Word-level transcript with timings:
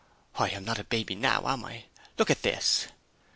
'Why, 0.33 0.47
I'm 0.47 0.65
not 0.65 0.79
a 0.79 0.83
baby 0.83 1.13
now, 1.13 1.47
am 1.47 1.63
I? 1.63 1.73
Here, 1.73 1.83
look 2.17 2.31
at 2.31 2.41
this!' 2.41 2.87